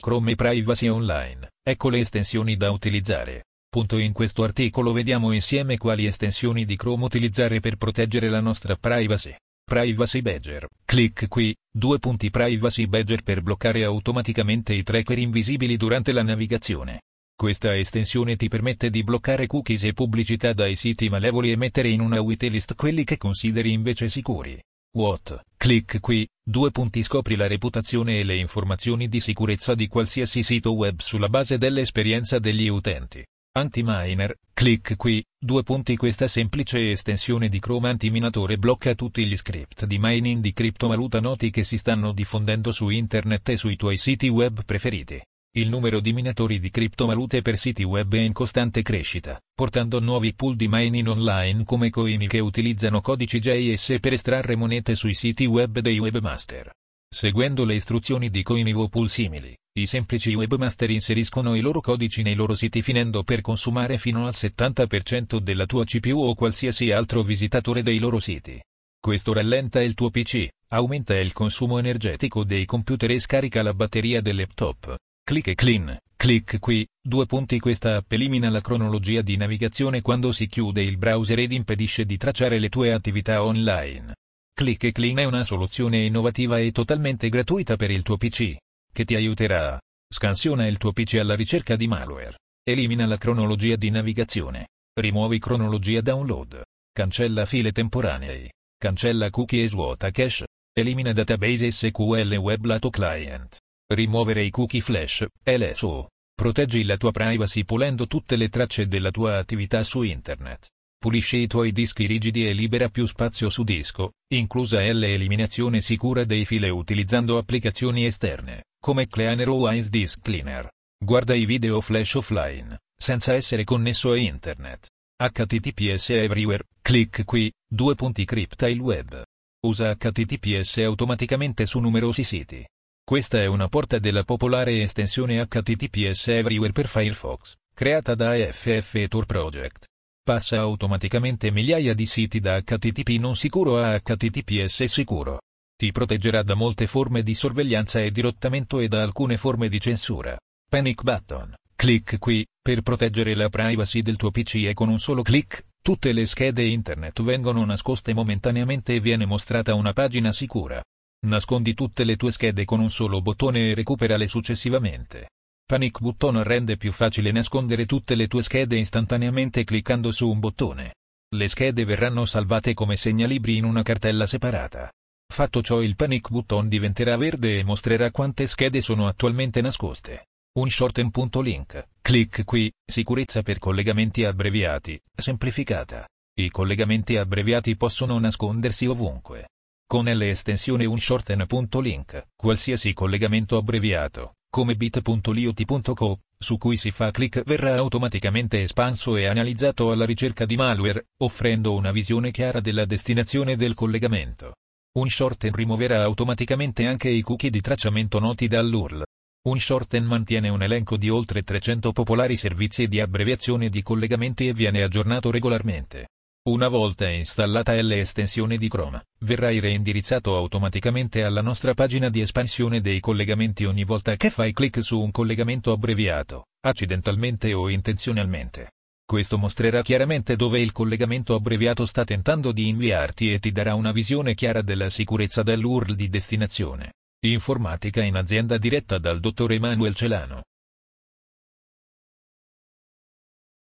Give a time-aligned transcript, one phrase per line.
[0.00, 3.44] Chrome e Privacy Online, ecco le estensioni da utilizzare.
[3.68, 8.76] Punto in questo articolo vediamo insieme quali estensioni di Chrome utilizzare per proteggere la nostra
[8.76, 9.34] privacy.
[9.64, 10.68] Privacy Badger.
[10.84, 17.00] Clic qui, due punti Privacy Badger per bloccare automaticamente i tracker invisibili durante la navigazione.
[17.34, 22.00] Questa estensione ti permette di bloccare cookies e pubblicità dai siti malevoli e mettere in
[22.00, 24.60] una whitelist quelli che consideri invece sicuri.
[24.96, 25.46] What?
[25.56, 30.72] Clic qui, due punti scopri la reputazione e le informazioni di sicurezza di qualsiasi sito
[30.74, 33.24] web sulla base dell'esperienza degli utenti.
[33.56, 39.84] Anti-miner, clic qui, due punti questa semplice estensione di Chrome antiminatore blocca tutti gli script
[39.84, 44.28] di mining di criptovaluta noti che si stanno diffondendo su internet e sui tuoi siti
[44.28, 45.20] web preferiti.
[45.56, 50.34] Il numero di minatori di criptovalute per siti web è in costante crescita, portando nuovi
[50.34, 55.46] pool di mining online come coini che utilizzano codici JS per estrarre monete sui siti
[55.46, 56.72] web dei webmaster.
[57.08, 62.22] Seguendo le istruzioni di coini o pool simili, i semplici webmaster inseriscono i loro codici
[62.22, 67.22] nei loro siti finendo per consumare fino al 70% della tua CPU o qualsiasi altro
[67.22, 68.60] visitatore dei loro siti.
[68.98, 74.20] Questo rallenta il tuo PC, aumenta il consumo energetico dei computer e scarica la batteria
[74.20, 74.96] del laptop.
[75.26, 80.32] Clic e clean, clic qui, due punti questa app elimina la cronologia di navigazione quando
[80.32, 84.16] si chiude il browser ed impedisce di tracciare le tue attività online.
[84.54, 88.54] Click e Clean è una soluzione innovativa e totalmente gratuita per il tuo PC,
[88.92, 89.80] che ti aiuterà.
[90.12, 92.36] Scansiona il tuo PC alla ricerca di malware.
[92.62, 94.68] Elimina la cronologia di navigazione.
[94.92, 96.62] Rimuovi cronologia download.
[96.92, 98.50] Cancella file temporanei.
[98.76, 100.44] Cancella cookie e svuota cache.
[100.70, 103.62] Elimina database SQL web lato client.
[103.86, 106.08] Rimuovere i cookie flash, LSO.
[106.34, 110.68] Proteggi la tua privacy pulendo tutte le tracce della tua attività su internet.
[110.98, 116.46] Pulisce i tuoi dischi rigidi e libera più spazio su disco, inclusa l'eliminazione sicura dei
[116.46, 120.70] file utilizzando applicazioni esterne, come Cleaner o Wise Disk Cleaner.
[120.98, 124.88] Guarda i video flash offline, senza essere connesso a internet.
[125.22, 129.22] HTTPS Everywhere, clic qui, due punti Crypta il web.
[129.66, 132.66] Usa HTTPS automaticamente su numerosi siti.
[133.06, 139.26] Questa è una porta della popolare estensione HTTPS Everywhere per Firefox, creata da FF Tour
[139.26, 139.88] Project.
[140.22, 145.40] Passa automaticamente migliaia di siti da HTTP non sicuro a HTTPS sicuro.
[145.76, 150.34] Ti proteggerà da molte forme di sorveglianza e dirottamento e da alcune forme di censura.
[150.66, 151.54] Panic Button.
[151.76, 156.10] Clic qui, per proteggere la privacy del tuo PC e con un solo clic, tutte
[156.12, 160.82] le schede internet vengono nascoste momentaneamente e viene mostrata una pagina sicura.
[161.24, 165.30] Nascondi tutte le tue schede con un solo bottone e recuperale successivamente.
[165.64, 170.96] Panic Button rende più facile nascondere tutte le tue schede istantaneamente cliccando su un bottone.
[171.34, 174.92] Le schede verranno salvate come segnalibri in una cartella separata.
[175.32, 180.26] Fatto ciò il Panic Button diventerà verde e mostrerà quante schede sono attualmente nascoste.
[180.58, 181.88] Un shorten.link.
[182.02, 186.06] Clic qui, sicurezza per collegamenti abbreviati, semplificata.
[186.38, 189.46] I collegamenti abbreviati possono nascondersi ovunque.
[189.94, 198.60] Con l'estensione unshorten.link, qualsiasi collegamento abbreviato, come bit.liot.co, su cui si fa clic verrà automaticamente
[198.60, 204.56] espanso e analizzato alla ricerca di malware, offrendo una visione chiara della destinazione del collegamento.
[204.98, 209.04] Un shorten rimuoverà automaticamente anche i cookie di tracciamento noti dall'URL.
[209.46, 214.54] Un shorten mantiene un elenco di oltre 300 popolari servizi di abbreviazione di collegamenti e
[214.54, 216.08] viene aggiornato regolarmente.
[216.46, 223.00] Una volta installata l'estensione di Chrome, verrai reindirizzato automaticamente alla nostra pagina di espansione dei
[223.00, 228.72] collegamenti ogni volta che fai clic su un collegamento abbreviato, accidentalmente o intenzionalmente.
[229.06, 233.92] Questo mostrerà chiaramente dove il collegamento abbreviato sta tentando di inviarti e ti darà una
[233.92, 236.92] visione chiara della sicurezza dell'URL di destinazione.
[237.24, 240.42] Informatica in azienda diretta dal dottor Emanuel Celano.